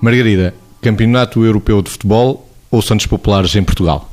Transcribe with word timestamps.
Margarida, 0.00 0.54
Campeonato 0.80 1.44
Europeu 1.44 1.82
de 1.82 1.90
Futebol 1.90 2.48
ou 2.70 2.80
Santos 2.80 3.06
Populares 3.06 3.54
em 3.54 3.62
Portugal? 3.62 4.10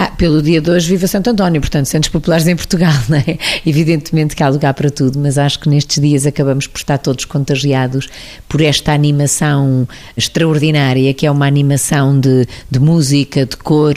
Ah, 0.00 0.12
pelo 0.16 0.40
dia 0.40 0.60
de 0.60 0.70
hoje 0.70 0.88
viva 0.88 1.08
Santo 1.08 1.28
António, 1.28 1.60
portanto, 1.60 1.86
Santos 1.86 2.08
Populares 2.08 2.46
em 2.46 2.54
Portugal, 2.54 2.94
não 3.10 3.16
é? 3.16 3.36
Evidentemente 3.66 4.36
que 4.36 4.44
há 4.44 4.48
lugar 4.48 4.72
para 4.72 4.92
tudo, 4.92 5.18
mas 5.18 5.36
acho 5.36 5.58
que 5.58 5.68
nestes 5.68 6.00
dias 6.00 6.24
acabamos 6.24 6.68
por 6.68 6.78
estar 6.78 6.98
todos 6.98 7.24
contagiados 7.24 8.08
por 8.48 8.60
esta 8.60 8.92
animação 8.92 9.88
extraordinária, 10.16 11.12
que 11.12 11.26
é 11.26 11.30
uma 11.30 11.46
animação 11.46 12.20
de, 12.20 12.46
de 12.70 12.78
música, 12.78 13.44
de 13.44 13.56
cor, 13.56 13.94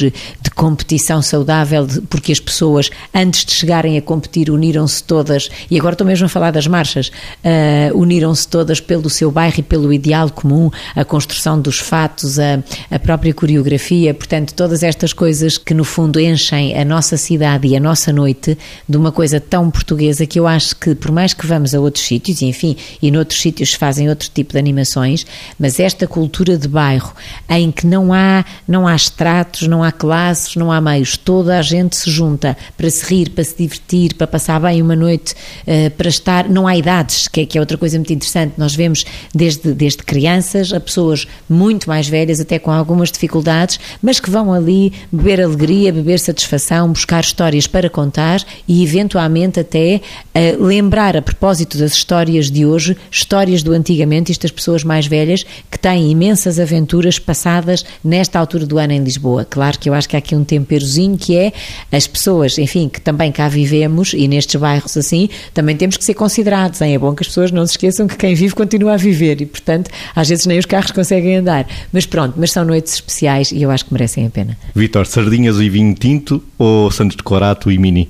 competição 0.62 1.24
saudável, 1.24 1.88
porque 2.08 2.32
as 2.32 2.40
pessoas, 2.40 2.92
antes 3.12 3.46
de 3.46 3.52
chegarem 3.52 3.98
a 3.98 4.02
competir, 4.02 4.52
uniram-se 4.52 5.04
todas, 5.04 5.50
e 5.72 5.80
agora 5.80 5.96
estou 5.96 6.06
mesmo 6.06 6.28
a 6.28 6.30
falar 6.30 6.52
das 6.52 6.68
marchas, 6.68 7.08
uh, 7.08 7.98
uniram-se 7.98 8.48
todas 8.48 8.80
pelo 8.80 9.10
seu 9.10 9.32
bairro 9.32 9.56
e 9.58 9.64
pelo 9.64 9.92
ideal 9.92 10.30
comum, 10.30 10.70
a 10.96 11.04
construção 11.04 11.60
dos 11.60 11.80
fatos, 11.80 12.38
a, 12.38 12.62
a 12.92 13.00
própria 13.00 13.34
coreografia, 13.34 14.14
portanto, 14.14 14.54
todas 14.54 14.84
estas 14.84 15.14
coisas 15.14 15.58
que 15.58 15.74
no 15.74 15.84
fundo 15.84 16.20
enchem 16.20 16.80
a 16.80 16.86
nossa 16.86 17.18
cidade 17.18 17.68
e 17.68 17.76
a 17.76 17.80
nossa 17.80 18.14
noite 18.14 18.56
de 18.88 18.98
uma 18.98 19.12
coisa 19.12 19.40
tão 19.40 19.72
portuguesa 19.72 20.28
que 20.28 20.40
eu 20.40 20.46
acho 20.46 20.76
que, 20.76 20.94
por 20.94 21.12
mais 21.12 21.34
que 21.34 21.48
vamos 21.48 21.74
a 21.74 21.80
outros 21.80 22.06
sítios, 22.06 22.40
e 22.40 22.46
enfim, 22.46 22.78
e 23.02 23.10
noutros 23.10 23.42
sítios 23.42 23.74
fazem 23.74 24.10
outro 24.10 24.30
tipo 24.32 24.54
de 24.54 24.60
animações, 24.60 25.26
mas 25.58 25.80
esta 25.80 26.06
cultura 26.06 26.56
de 26.56 26.68
bairro 26.68 27.16
em 27.50 27.72
que 27.72 27.88
não 27.88 28.14
há, 28.14 28.46
não 28.68 28.88
há 28.88 28.96
estratos, 28.96 29.68
não 29.68 29.84
há 29.84 29.92
classes, 29.92 30.51
não 30.56 30.72
há 30.72 30.82
meios, 30.82 31.18
toda 31.18 31.58
a 31.58 31.62
gente 31.62 31.96
se 31.96 32.10
junta 32.10 32.58
para 32.78 32.90
se 32.90 33.06
rir, 33.06 33.30
para 33.30 33.44
se 33.44 33.56
divertir, 33.58 34.16
para 34.16 34.28
passar 34.28 34.60
bem 34.60 34.82
uma 34.82 34.96
noite, 34.96 35.34
uh, 35.34 35.90
para 35.92 36.10
estar, 36.10 36.50
não 36.50 36.68
há 36.68 36.76
idades, 36.76 37.28
que 37.28 37.42
é, 37.42 37.46
que 37.46 37.58
é 37.58 37.62
outra 37.62 37.78
coisa 37.78 37.98
muito 37.98 38.14
interessante, 38.14 38.54
nós 38.58 38.76
vemos 38.76 39.06
desde, 39.34 39.74
desde 39.74 40.04
crianças 40.04 40.74
a 40.74 40.80
pessoas 40.80 41.28
muito 41.50 41.88
mais 41.88 42.08
velhas, 42.08 42.40
até 42.40 42.60
com 42.60 42.72
algumas 42.72 43.12
dificuldades, 43.12 43.80
mas 44.02 44.20
que 44.20 44.30
vão 44.30 44.54
ali 44.54 44.94
beber 45.12 45.42
alegria 45.42 45.92
beber 45.92 46.20
satisfação, 46.20 46.92
buscar 46.92 47.22
histórias 47.22 47.68
para 47.68 47.90
contar 47.90 48.44
e, 48.68 48.84
eventualmente, 48.84 49.60
até 49.60 50.02
uh, 50.36 50.64
lembrar, 50.64 51.16
a 51.16 51.22
propósito 51.22 51.78
das 51.78 51.94
histórias 51.94 52.50
de 52.50 52.66
hoje, 52.66 52.98
histórias 53.10 53.64
do 53.64 53.74
antigamente, 53.74 54.32
estas 54.32 54.52
pessoas 54.52 54.84
mais 54.84 55.08
velhas 55.08 55.46
que 55.70 55.78
têm 55.78 56.12
imensas 56.12 56.60
aventuras 56.60 57.20
passadas 57.20 57.86
nesta 58.04 58.40
altura 58.40 58.66
do 58.66 58.78
ano 58.78 58.94
em 58.94 59.04
Lisboa. 59.04 59.46
Claro 59.46 59.78
que 59.80 59.90
eu 59.90 59.94
acho 59.94 60.08
que 60.10 60.16
há 60.16 60.20
aqui 60.20 60.31
um 60.36 60.44
temperozinho 60.44 61.18
que 61.18 61.36
é 61.36 61.54
as 61.92 62.08
pessoas, 62.08 62.58
enfim, 62.58 62.90
que 62.90 63.02
também 63.02 63.32
cá 63.32 63.48
vivemos 63.48 64.14
e 64.14 64.28
nestes 64.28 64.60
bairros 64.60 64.96
assim, 64.98 65.30
também 65.54 65.76
temos 65.76 65.98
que 65.98 66.04
ser 66.04 66.14
considerados. 66.14 66.82
Hein? 66.82 66.96
É 66.96 66.98
bom 66.98 67.14
que 67.14 67.24
as 67.24 67.28
pessoas 67.28 67.52
não 67.52 67.66
se 67.66 67.74
esqueçam 67.74 68.08
que 68.08 68.18
quem 68.18 68.36
vive 68.36 68.54
continua 68.54 68.94
a 68.94 68.98
viver 68.98 69.42
e, 69.42 69.46
portanto, 69.46 69.90
às 70.16 70.30
vezes 70.30 70.46
nem 70.46 70.60
os 70.60 70.66
carros 70.66 70.92
conseguem 70.92 71.38
andar. 71.38 71.68
Mas 71.92 72.06
pronto, 72.06 72.36
mas 72.38 72.52
são 72.52 72.66
noites 72.66 72.94
especiais 72.94 73.52
e 73.52 73.62
eu 73.62 73.72
acho 73.72 73.86
que 73.86 73.94
merecem 73.94 74.26
a 74.26 74.30
pena. 74.30 74.58
Vitor, 74.76 75.06
sardinhas 75.06 75.58
e 75.60 75.70
vinho 75.70 75.94
tinto 75.94 76.44
ou 76.58 76.92
Santos 76.92 77.18
de 77.18 77.24
Corato 77.24 77.72
e 77.72 77.78
Mini? 77.78 78.10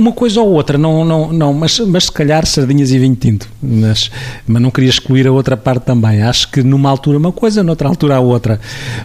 Uma 0.00 0.12
coisa 0.12 0.40
ou 0.40 0.48
outra, 0.48 0.78
não, 0.78 1.04
não, 1.04 1.30
não 1.30 1.52
mas, 1.52 1.78
mas 1.80 2.04
se 2.04 2.12
calhar 2.12 2.46
sardinhas 2.46 2.90
e 2.90 2.98
vinho 2.98 3.14
tinto. 3.14 3.46
Mas, 3.62 4.10
mas 4.46 4.62
não 4.62 4.70
queria 4.70 4.88
excluir 4.88 5.26
a 5.26 5.32
outra 5.32 5.58
parte 5.58 5.84
também. 5.84 6.22
Acho 6.22 6.50
que 6.50 6.62
numa 6.62 6.88
altura 6.88 7.18
uma 7.18 7.30
coisa, 7.30 7.62
noutra 7.62 7.86
altura 7.86 8.16
a 8.16 8.20
outra. 8.20 8.58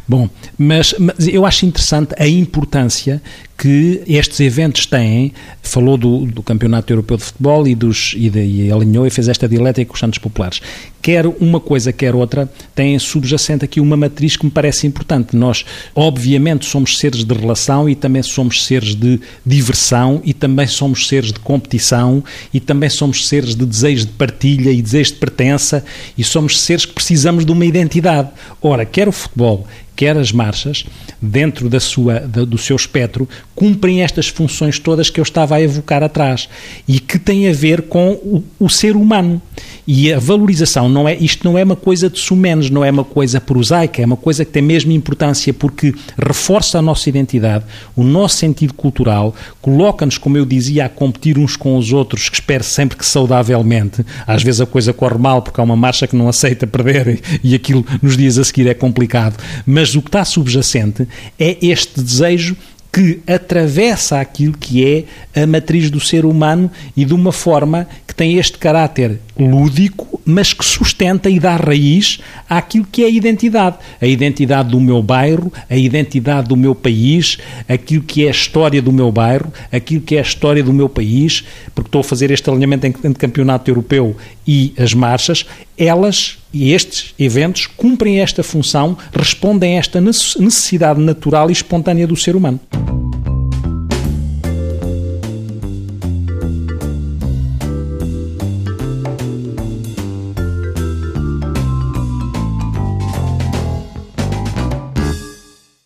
Bom, 0.07 0.29
mas, 0.57 0.95
mas 0.97 1.27
eu 1.27 1.45
acho 1.45 1.66
interessante 1.66 2.16
a 2.17 2.25
importância 2.25 3.21
que 3.58 4.02
estes 4.06 4.39
eventos 4.42 4.86
têm, 4.86 5.31
falou 5.61 5.98
do, 5.98 6.25
do 6.25 6.44
Campeonato 6.44 6.92
Europeu 6.92 7.17
de 7.17 7.23
Futebol 7.23 7.67
e, 7.67 7.73
dos, 7.73 8.14
e, 8.17 8.30
de, 8.30 8.44
e 8.44 8.72
alinhou 8.72 9.08
e 9.08 9.09
fez 9.09 9.30
esta 9.30 9.47
dialética 9.47 9.88
com 9.88 9.94
os 9.94 10.00
Santos 10.00 10.19
Populares. 10.19 10.62
Quer 11.02 11.25
uma 11.40 11.59
coisa, 11.59 11.94
quer 11.94 12.16
outra, 12.16 12.52
tem 12.74 12.97
subjacente 13.00 13.63
aqui 13.63 13.79
uma 13.79 13.96
matriz 13.96 14.35
que 14.35 14.46
me 14.46 14.52
parece 14.52 14.88
importante. 14.88 15.35
Nós, 15.35 15.63
obviamente, 15.94 16.66
somos 16.66 16.97
seres 16.97 17.24
de 17.24 17.34
relação 17.34 17.88
e 17.88 17.96
também 17.96 18.24
somos 18.24 18.66
seres 18.66 18.96
de 18.96 19.22
diversão 19.46 20.22
e 20.25 20.34
também 20.34 20.68
somos 20.68 21.08
seres 21.08 21.31
de 21.31 21.40
competição 21.40 22.24
e 22.53 22.59
também 22.59 22.90
somos 22.90 23.28
seres 23.28 23.56
de 23.56 23.66
desejo 23.66 24.08
de 24.08 24.13
partilha 24.13 24.72
e 24.72 24.81
desejo 24.81 25.13
de 25.13 25.19
pertença 25.19 25.85
e 26.18 26.24
somos 26.24 26.59
seres 26.59 26.85
que 26.85 26.94
precisamos 26.94 27.46
de 27.46 27.52
uma 27.52 27.66
identidade. 27.66 28.29
Ora, 28.62 28.84
quer 28.84 29.08
o 29.08 29.12
futebol, 29.12 29.66
quer 29.95 30.17
as 30.17 30.31
marchas, 30.31 30.85
dentro 31.22 31.69
da 31.69 31.79
sua, 31.79 32.19
da, 32.19 32.44
do 32.44 32.57
seu 32.57 32.75
espectro, 32.75 33.28
cumprem 33.56 34.03
estas 34.03 34.28
funções 34.28 34.78
todas 34.79 35.09
que 35.09 35.19
eu 35.19 35.23
estava 35.23 35.56
a 35.56 35.61
evocar 35.61 36.03
atrás 36.03 36.50
e 36.88 37.00
que 37.00 37.17
têm 37.17 37.47
a 37.47 37.53
ver 37.53 37.83
com 37.83 38.11
o, 38.11 38.44
o 38.59 38.69
ser 38.69 38.95
humano. 38.95 39.41
E 39.88 40.11
a 40.11 40.19
valorização 40.19 40.89
não 40.89 41.07
é 41.07 41.16
isto 41.16 41.47
não 41.47 41.57
é 41.57 41.63
uma 41.63 41.75
coisa 41.75 42.09
de 42.09 42.19
sumenos, 42.19 42.69
não 42.69 42.84
é 42.84 42.89
uma 42.89 43.03
coisa 43.03 43.39
prosaica, 43.39 44.01
é 44.01 44.05
uma 44.05 44.17
coisa 44.17 44.44
que 44.44 44.51
tem 44.51 44.61
mesmo 44.61 44.91
importância 44.91 45.53
porque 45.53 45.94
reforça 46.17 46.79
a 46.79 46.81
nossa 46.81 47.07
identidade, 47.07 47.66
o 47.95 48.03
nosso 48.03 48.38
sentido 48.38 48.73
cultural, 48.73 49.35
coloca-nos, 49.61 50.17
como 50.17 50.38
eu 50.38 50.45
dizia, 50.45 50.85
a 50.85 50.89
competir 50.89 51.38
uns 51.38 51.55
com 51.55 51.78
os 51.78 51.94
outros, 51.94 52.29
que 52.29 52.35
espero 52.35 52.63
sempre 52.63 52.97
que 52.97 53.05
saudavelmente. 53.05 54.03
Às 54.25 54.41
vezes 54.41 54.61
a 54.61 54.66
coisa 54.66 54.91
corre 54.91 55.19
mal 55.19 55.41
porque 55.41 55.61
há 55.61 55.63
uma 55.63 55.75
marcha 55.75 56.07
que 56.07 56.16
não 56.16 56.28
aceita 56.28 56.66
perder 56.66 57.22
e 57.44 57.53
aquilo 57.53 57.85
nos 58.01 58.17
dias 58.17 58.39
a 58.39 58.44
seguir 58.44 58.67
é 58.67 58.73
complicado. 58.73 59.38
Mas 59.85 59.94
o 59.94 60.01
que 60.01 60.09
está 60.09 60.25
subjacente 60.25 61.07
é 61.40 61.57
este 61.62 62.01
desejo 62.01 62.57
que 62.91 63.19
atravessa 63.28 64.19
aquilo 64.19 64.57
que 64.57 64.84
é 64.84 65.44
a 65.44 65.46
matriz 65.46 65.91
do 65.91 66.00
ser 66.00 66.25
humano 66.25 66.72
e 66.97 67.06
de 67.06 67.13
uma 67.13 67.31
forma 67.31 67.88
que 68.07 68.16
tem 68.16 68.40
este 68.40 68.57
caráter 68.57 69.19
lúdico, 69.38 70.19
mas 70.25 70.53
que 70.53 70.66
sustenta 70.66 71.29
e 71.29 71.40
dá 71.40 71.56
raiz 71.56 72.19
àquilo 72.50 72.88
que 72.91 73.03
é 73.03 73.06
a 73.06 73.09
identidade. 73.09 73.78
A 74.01 74.07
identidade 74.07 74.69
do 74.69 74.79
meu 74.79 75.03
bairro, 75.03 75.53
a 75.69 75.78
identidade 75.78 76.47
do 76.47 76.57
meu 76.57 76.73
país, 76.73 77.38
aquilo 77.69 78.02
que 78.02 78.25
é 78.25 78.29
a 78.29 78.31
história 78.31 78.81
do 78.81 78.91
meu 78.91 79.12
bairro, 79.12 79.53
aquilo 79.72 80.02
que 80.02 80.16
é 80.16 80.19
a 80.19 80.23
história 80.23 80.63
do 80.63 80.73
meu 80.73 80.90
país, 80.90 81.44
porque 81.75 81.90
estou 81.90 82.02
a 82.02 82.03
fazer 82.03 82.31
este 82.31 82.50
alinhamento 82.50 82.88
entre 82.88 83.13
campeonato 83.13 83.69
europeu 83.69 84.17
e 84.47 84.73
as 84.79 84.96
marchas, 84.96 85.46
elas 85.78 86.40
e 86.55 86.71
estes 86.71 87.13
eventos 87.19 87.67
cumprem 87.67 88.21
esta 88.21 88.41
função, 88.41 88.97
respondem 89.11 89.75
a 89.75 89.79
esta 89.79 89.99
necessidade 89.99 91.01
natural 91.01 91.49
e 91.49 91.53
espontânea 91.53 92.07
do 92.07 92.16
ser 92.16 92.33
humano. 92.33 92.61